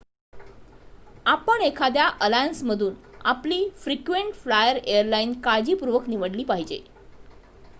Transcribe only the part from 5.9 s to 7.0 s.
निवडली पाहिजे